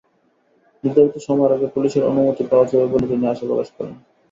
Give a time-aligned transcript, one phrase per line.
[0.83, 3.95] নির্ধারিত সময়ের আগে পুলিশের অনুমতি পাওয়া যাবে বলে তিনি আশা প্রকাশ করেন।